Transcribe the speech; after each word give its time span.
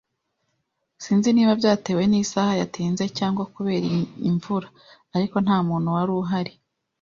Sinzi 1.03 1.29
niba 1.31 1.53
byatewe 1.59 2.03
nisaha 2.09 2.53
yatinze 2.61 3.03
cyangwa 3.17 3.43
kubera 3.55 3.85
imvura, 4.29 4.67
ariko 5.15 5.35
ntamuntu 5.45 5.87
wari 5.95 6.11
uhari. 6.21 6.53